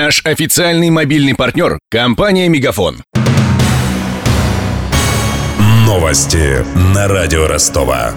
Наш 0.00 0.20
официальный 0.24 0.90
мобильный 0.90 1.34
партнер– 1.34 1.80
компания 1.90 2.48
«Мегафон». 2.48 3.02
Новости 5.84 6.64
на 6.94 7.08
радио 7.08 7.48
Ростова. 7.48 8.12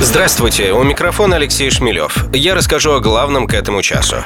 Здравствуйте, 0.00 0.72
у 0.72 0.82
микрофона 0.82 1.36
Алексей 1.36 1.70
Шмелев. 1.70 2.26
Я 2.32 2.56
расскажу 2.56 2.94
о 2.94 2.98
главном 2.98 3.46
к 3.46 3.54
этому 3.54 3.82
часу. 3.82 4.24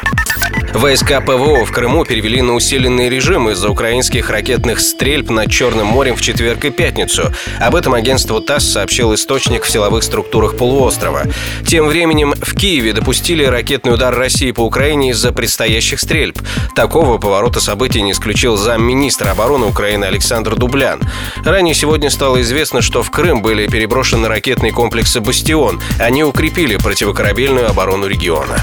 Войска 0.74 1.20
ПВО 1.20 1.64
в 1.64 1.72
Крыму 1.72 2.04
перевели 2.04 2.40
на 2.42 2.54
усиленный 2.54 3.08
режим 3.08 3.50
из-за 3.50 3.68
украинских 3.68 4.30
ракетных 4.30 4.80
стрельб 4.80 5.28
над 5.28 5.50
Черным 5.50 5.88
морем 5.88 6.16
в 6.16 6.22
четверг 6.22 6.64
и 6.64 6.70
пятницу. 6.70 7.32
Об 7.58 7.74
этом 7.74 7.92
агентству 7.92 8.40
ТАСС 8.40 8.72
сообщил 8.72 9.12
источник 9.14 9.64
в 9.64 9.70
силовых 9.70 10.04
структурах 10.04 10.56
полуострова. 10.56 11.24
Тем 11.66 11.86
временем 11.86 12.34
в 12.34 12.54
Киеве 12.54 12.92
допустили 12.92 13.44
ракетный 13.44 13.92
удар 13.92 14.14
России 14.14 14.52
по 14.52 14.62
Украине 14.62 15.10
из-за 15.10 15.32
предстоящих 15.32 16.00
стрельб. 16.00 16.38
Такого 16.74 17.18
поворота 17.18 17.60
событий 17.60 18.00
не 18.00 18.12
исключил 18.12 18.56
замминистра 18.56 19.32
обороны 19.32 19.66
Украины 19.66 20.04
Александр 20.04 20.54
Дублян. 20.54 21.00
Ранее 21.44 21.74
сегодня 21.74 22.10
стало 22.10 22.40
известно, 22.40 22.80
что 22.80 23.02
в 23.02 23.10
Крым 23.10 23.42
были 23.42 23.66
переброшены 23.66 24.28
ракетные 24.28 24.72
комплексы 24.72 25.20
«Бастион». 25.20 25.80
Они 25.98 26.22
укрепили 26.24 26.76
противокорабельную 26.76 27.68
оборону 27.68 28.06
региона. 28.06 28.56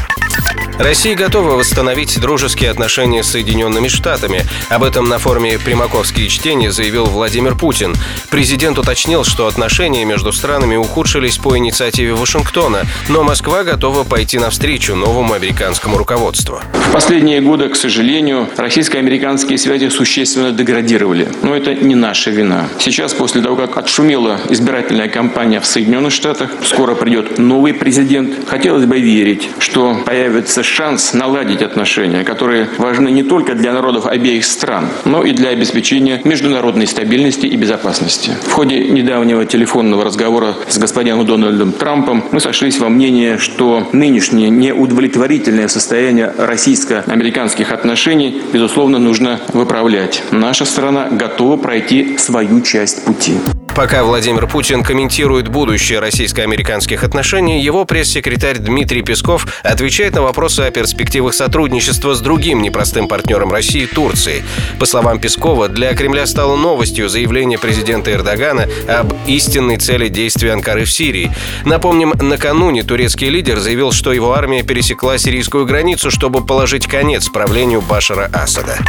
Россия 0.79 1.15
готова 1.15 1.53
восстановить 1.53 2.19
дружеские 2.21 2.69
отношения 2.69 3.23
с 3.23 3.31
Соединенными 3.31 3.87
Штатами. 3.87 4.45
Об 4.69 4.83
этом 4.83 5.09
на 5.09 5.17
форуме 5.17 5.57
«Примаковские 5.57 6.27
чтения» 6.27 6.71
заявил 6.71 7.05
Владимир 7.05 7.55
Путин. 7.55 7.95
Президент 8.29 8.77
уточнил, 8.77 9.23
что 9.23 9.47
отношения 9.47 10.05
между 10.05 10.31
странами 10.31 10.75
ухудшились 10.75 11.39
по 11.39 11.57
инициативе 11.57 12.13
Вашингтона, 12.13 12.83
но 13.09 13.23
Москва 13.23 13.63
готова 13.63 14.03
пойти 14.03 14.37
навстречу 14.37 14.93
новому 14.93 15.33
американскому 15.33 15.97
руководству. 15.97 16.61
В 16.73 16.91
последние 16.93 17.41
годы, 17.41 17.69
к 17.69 17.75
сожалению, 17.75 18.47
российско-американские 18.55 19.57
связи 19.57 19.89
существенно 19.89 20.51
деградировали. 20.51 21.27
Но 21.41 21.55
это 21.55 21.73
не 21.73 21.95
наша 21.95 22.29
вина. 22.29 22.69
Сейчас, 22.79 23.15
после 23.15 23.41
того, 23.41 23.55
как 23.55 23.77
отшумела 23.77 24.39
избирательная 24.49 25.09
кампания 25.09 25.59
в 25.59 25.65
Соединенных 25.65 26.13
Штатах, 26.13 26.51
скоро 26.63 26.93
придет 26.93 27.39
новый 27.39 27.73
президент. 27.73 28.47
Хотелось 28.47 28.85
бы 28.85 28.99
верить, 28.99 29.49
что 29.59 29.95
появится 30.05 30.63
шанс 30.67 31.13
наладить 31.13 31.61
отношения, 31.61 32.23
которые 32.23 32.67
важны 32.77 33.09
не 33.09 33.23
только 33.23 33.55
для 33.55 33.73
народов 33.73 34.05
обеих 34.05 34.45
стран, 34.45 34.87
но 35.05 35.23
и 35.23 35.31
для 35.31 35.49
обеспечения 35.49 36.21
международной 36.23 36.87
стабильности 36.87 37.45
и 37.45 37.55
безопасности. 37.55 38.31
В 38.45 38.51
ходе 38.51 38.79
недавнего 38.89 39.45
телефонного 39.45 40.03
разговора 40.03 40.55
с 40.67 40.77
господином 40.77 41.25
Дональдом 41.25 41.71
Трампом 41.71 42.23
мы 42.31 42.39
сошлись 42.39 42.79
во 42.79 42.89
мнении, 42.89 43.37
что 43.37 43.87
нынешнее 43.91 44.49
неудовлетворительное 44.49 45.67
состояние 45.67 46.33
российско-американских 46.37 47.71
отношений, 47.71 48.41
безусловно, 48.53 48.99
нужно 48.99 49.39
выправлять. 49.53 50.23
Наша 50.31 50.65
страна 50.65 51.07
готова 51.09 51.57
пройти 51.57 52.17
свою 52.17 52.61
часть 52.61 53.05
пути. 53.05 53.37
Пока 53.77 54.03
Владимир 54.03 54.47
Путин 54.47 54.81
комментирует 54.81 55.49
будущее 55.49 55.99
российско-американских 55.99 57.03
отношений, 57.03 57.61
его 57.61 57.85
пресс-секретарь 57.85 58.57
Дмитрий 58.57 59.03
Песков 59.03 59.45
отвечает 59.61 60.15
на 60.15 60.23
вопросы 60.23 60.61
о 60.61 60.71
перспективах 60.71 61.35
сотрудничества 61.35 62.15
с 62.15 62.19
другим 62.19 62.63
непростым 62.63 63.07
партнером 63.07 63.51
России– 63.51 63.85
Турцией. 63.93 64.41
По 64.79 64.87
словам 64.87 65.19
Пескова, 65.19 65.67
для 65.69 65.93
Кремля 65.93 66.25
стало 66.25 66.55
новостью 66.55 67.07
заявление 67.07 67.59
президента 67.59 68.11
Эрдогана 68.11 68.67
об 68.87 69.13
истинной 69.27 69.77
цели 69.77 70.07
действий 70.07 70.49
Анкары 70.49 70.83
в 70.85 70.91
Сирии. 70.91 71.31
Напомним, 71.63 72.15
накануне 72.19 72.81
турецкий 72.81 73.29
лидер 73.29 73.59
заявил, 73.59 73.91
что 73.91 74.11
его 74.11 74.33
армия 74.33 74.63
пересекла 74.63 75.19
сирийскую 75.19 75.67
границу, 75.67 76.09
чтобы 76.09 76.43
положить 76.43 76.87
конец 76.87 77.29
правлению 77.29 77.83
Башара 77.83 78.27
Асада. 78.33 78.79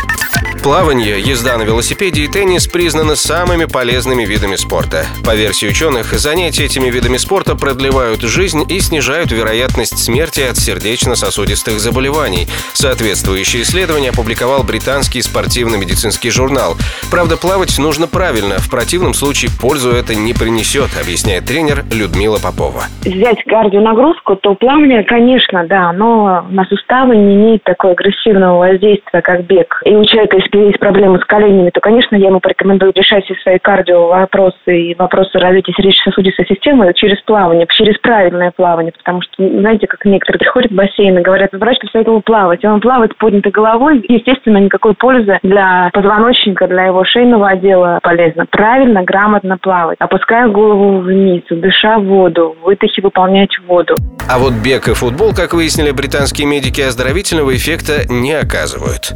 Плавание, 0.63 1.21
езда 1.21 1.57
на 1.57 1.63
велосипеде 1.63 2.23
и 2.23 2.29
теннис 2.29 2.67
признаны 2.67 3.17
самыми 3.17 3.65
полезными 3.65 4.25
видами 4.25 4.57
спорта. 4.57 5.07
По 5.25 5.35
версии 5.35 5.67
ученых, 5.67 6.13
занятия 6.13 6.65
этими 6.65 6.91
видами 6.91 7.17
спорта 7.17 7.55
продлевают 7.55 8.21
жизнь 8.23 8.65
и 8.69 8.81
снижают 8.81 9.31
вероятность 9.31 9.99
смерти 9.99 10.41
от 10.41 10.57
сердечно-сосудистых 10.57 11.79
заболеваний. 11.79 12.49
Соответствующее 12.73 13.63
исследование 13.63 14.11
опубликовал 14.11 14.65
британский 14.65 15.23
спортивно-медицинский 15.23 16.31
журнал. 16.31 16.77
Правда, 17.11 17.37
плавать 17.37 17.79
нужно 17.79 18.07
правильно, 18.07 18.59
в 18.59 18.69
противном 18.69 19.15
случае 19.15 19.51
пользу 19.61 19.91
это 19.91 20.15
не 20.15 20.35
принесет, 20.35 20.91
объясняет 21.01 21.47
тренер 21.47 21.85
Людмила 21.93 22.39
Попова. 22.39 22.85
Взять 23.03 23.43
кардионагрузку, 23.45 24.37
то 24.37 24.55
плавание, 24.55 25.05
конечно, 25.05 25.67
да, 25.67 25.93
но 25.93 26.47
на 26.51 26.65
суставы 26.65 27.17
не 27.17 27.35
имеет 27.35 27.63
такого 27.65 27.95
агрессивного 27.95 28.59
воздействия, 28.59 29.23
как 29.23 29.45
бег. 29.47 29.81
И 29.85 29.95
у 29.95 30.05
человека, 30.05 30.39
если 30.49 30.67
есть 30.67 30.79
проблемы 30.79 31.19
с 31.19 31.25
коленями, 31.25 31.71
то, 31.71 31.81
конечно, 31.81 32.17
я 32.17 32.29
ему 32.29 32.41
порекомендую 32.41 32.93
решать 32.95 33.25
все 33.25 33.35
свои 33.43 33.59
кардио 33.59 34.09
вопросы 34.09 34.57
и 34.67 34.95
вопросы 34.95 35.39
развития 35.39 35.73
сердечно-сосудистой 35.77 36.47
системы 36.47 36.93
через 36.95 37.21
плавание, 37.23 37.67
через 37.71 37.99
правильное 37.99 38.53
плавание, 38.57 38.93
потому 38.93 39.21
что, 39.23 39.47
знаете, 39.47 39.87
как 39.87 40.05
некоторые 40.05 40.39
приходят 40.39 40.71
в 40.71 40.75
бассейн 40.75 41.19
и 41.19 41.23
говорят, 41.23 41.51
врач 41.53 41.79
посоветовал 41.81 42.23
плавать, 42.23 42.65
и 42.65 42.67
он 42.67 42.81
плавает 42.81 43.17
поднятой 43.17 43.53
головой, 43.53 44.05
естественно, 44.09 44.59
никакой 44.59 44.95
пользы 44.95 45.39
для 45.43 45.91
позвоночника, 45.93 46.67
для 46.67 46.85
его 46.85 47.05
шейного 47.05 47.49
отдела 47.49 47.99
полезно. 48.03 48.47
Правильно, 48.51 49.03
грамотно 49.03 49.59
плавать, 49.59 49.99
опуская 50.01 50.49
голову 50.49 50.99
вниз, 50.99 51.43
дыша 51.51 51.99
воду, 51.99 52.57
выдохи 52.63 53.01
выполнять 53.01 53.51
воду. 53.67 53.95
А 54.31 54.39
вот 54.39 54.53
бег 54.65 54.89
и 54.89 54.95
футбол, 54.95 55.35
как 55.35 55.55
выяснили 55.55 55.91
британские 55.91 56.47
медики, 56.47 56.81
оздоровительного 56.81 57.55
эффекта 57.55 58.07
не 58.09 58.33
оказывают. 58.33 59.13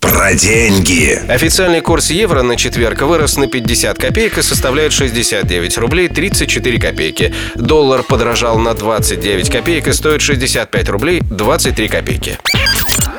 Про 0.00 0.34
деньги. 0.34 1.20
Официальный 1.28 1.80
курс 1.80 2.10
евро 2.10 2.42
на 2.42 2.56
четверг 2.56 3.02
вырос 3.02 3.36
на 3.36 3.48
50 3.48 3.98
копеек 3.98 4.38
и 4.38 4.42
составляет 4.42 4.92
69 4.92 5.78
рублей 5.78 6.08
34 6.08 6.78
копейки. 6.78 7.34
Доллар 7.54 8.02
подорожал 8.02 8.58
на 8.58 8.74
29 8.74 9.50
копеек 9.50 9.88
и 9.88 9.92
стоит 9.92 10.22
65 10.22 10.88
рублей 10.88 11.20
23 11.22 11.88
копейки. 11.88 12.38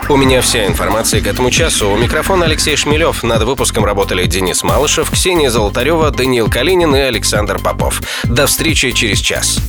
У 0.07 0.17
меня 0.17 0.41
вся 0.41 0.65
информация 0.65 1.21
к 1.21 1.27
этому 1.27 1.51
часу. 1.51 1.91
У 1.91 1.97
микрофона 1.97 2.45
Алексей 2.45 2.75
Шмелев. 2.75 3.21
Над 3.23 3.43
выпуском 3.43 3.85
работали 3.85 4.25
Денис 4.25 4.63
Малышев, 4.63 5.11
Ксения 5.11 5.51
Золотарева, 5.51 6.09
Даниил 6.09 6.49
Калинин 6.49 6.95
и 6.95 6.99
Александр 6.99 7.59
Попов. 7.59 8.01
До 8.23 8.47
встречи 8.47 8.91
через 8.91 9.19
час. 9.19 9.59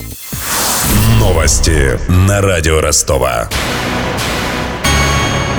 Новости 1.18 1.98
на 2.08 2.40
радио 2.40 2.80
Ростова. 2.80 3.50